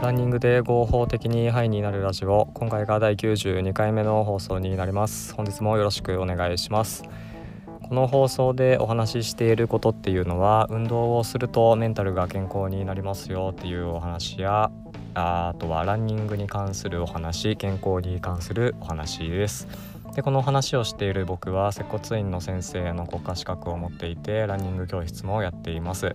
[0.00, 2.48] ランニングで合法的にハイになるラジオ。
[2.54, 5.34] 今回が第92回目の放送になります。
[5.34, 7.02] 本日もよろしくお願いします。
[7.82, 14.70] この放送でお話ししていることっていうのは運動をするとメンタルが健康になりますよっていうお話や
[15.14, 19.66] あとはランニングに関するお話健康に関するお話です。
[20.14, 26.14] でこの話をしている僕は接骨院の先生の国家資格を持っていてランニング教室もやっています。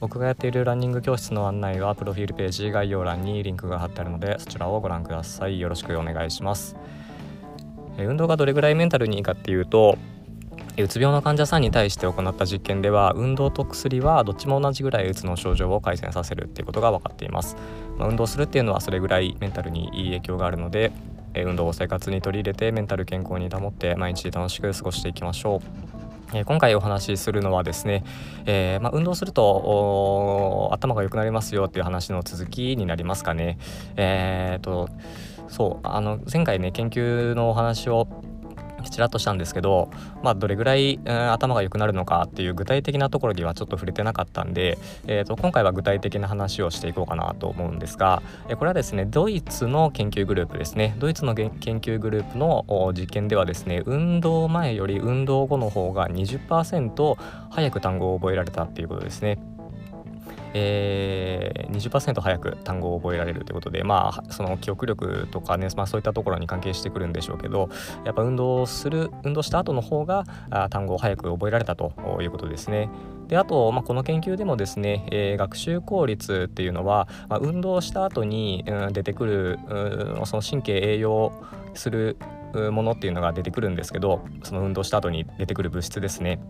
[0.00, 5.60] 僕がやっているランニング教室の案内はプロフィールページ概要欄にリンクが貼ってあるのでそちらをご覧ください。
[5.60, 6.76] よろしくお願いします。
[7.98, 9.96] 運動がどれぐらいメンタルにいいかっていうと
[10.76, 17.56] うつ病の患者さんに対して行った実験では運動と薬はどっちも同じぐらいうつの症状を改善させるっていうことが分かっています、
[17.96, 20.90] まあ、運動するっていうのはそれぐらいメンタルにいい影響があるので
[21.36, 25.83] 運動を生活に取り入れてメンタル健康に保って毎日楽しく過ごしていきましょう。
[26.34, 28.04] え今回お話しするのはですね、
[28.46, 33.58] えー、まあ、運動すると頭が良くなりますよっていう話の続きになりますかね。
[33.96, 34.88] えーと
[35.48, 38.08] そうあの前回ね研究のお話を
[38.90, 39.90] ちらっとしたんですけど、
[40.22, 52.64] まあ、どれぐらい、うん、頭が良くなるのかっていう具体的なところにはちょっと触れてなかったんで、えーと、今回は具体的な話をしていこうかなと思うんですが、えこれはですねドイツの研究グループですねドイツの研究グループの
[52.96, 57.16] 実験ではですね運動前より運動後の方が20%
[57.50, 59.38] 早く単語を覚えられたっていうことですね。
[60.54, 67.68] えー、20%早く単語を覚えられるということでまあその記憶力とかね、まあ、そういったところに関係してくるんでしょうけど
[68.04, 72.88] やっぱ運動する運動した後の方があ単語を早く覚えられたということですね。
[73.28, 81.32] であと、まあ、この研究でもですね、えー、学習効率っていうのは、まあ、運動した後に、うん、出てくる、うん、その神経栄養
[81.72, 82.18] する
[82.70, 86.40] ものっていうのが出てくるんですけどその運動した後に出てくる物質ですね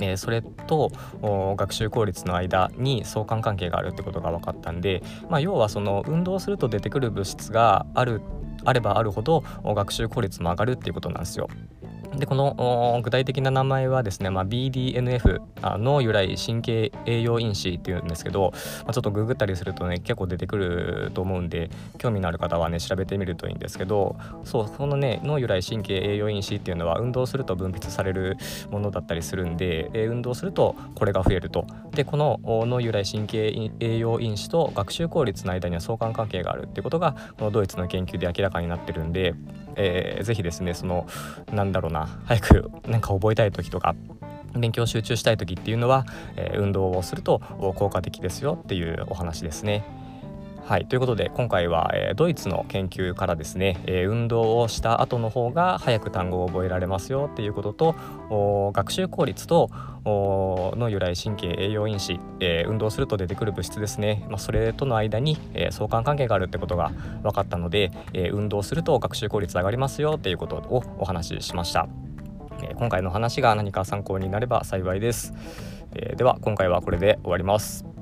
[0.00, 0.90] えー、それと
[1.22, 8.20] 学習効率の間に相関関係があるってことが分かったんで、まあ、要はその運動すると出てくる物質がある
[8.64, 11.48] あればあるほど学習効率も上がるっていうことなんですよ。
[12.16, 18.52] でこの具体的な名前はですね、まあ、BDNF の由来神経栄養因子っていうんですけど、
[18.84, 28.36] まあ、ちょっとググったりするとね結構出てくると思うんで興味のある方はね調べてみるといいんですけどそうこのねの由来神経栄養因子っていうのは運動すると分泌される
[28.70, 31.66] ものだったりするんで、え、運動するとこれが増えると。
[31.92, 39.34] でこのの由来神経栄養因子と学習効率の間には相関関係があるっていうことがこのドイツの研究で明らかになってるんで
[39.76, 41.06] えー、ぜひですねその
[41.52, 43.94] なんだろうな早くなんか覚えたい時とか
[44.54, 46.06] 勉強集中したい時っていうのは、
[46.36, 47.40] えー、運動をすると
[47.76, 49.84] 効果的ですよっていうお話ですね。
[50.66, 59.70] はい、ということで今回は、えー、ドイツの研究からですね、えー、運動をした後の方が早く単語を覚えられますよっていうことと学習効率と
[60.04, 66.90] の由来神経栄養因子、えー、運動すると出てくる物質ですね、まあ、それとの間に、え相関関係があるってことが
[67.22, 71.86] 分かったので、え運動すると学習効率上がりますよっていうことをお話ししました、
[72.62, 75.32] え今回の話が何か参考になれば幸いです、
[75.94, 77.95] えでは今回はこれで終わります。